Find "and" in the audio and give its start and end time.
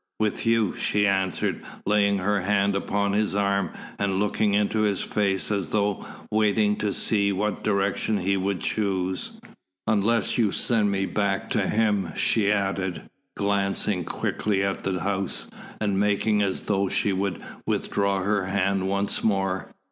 3.99-4.19, 15.79-15.99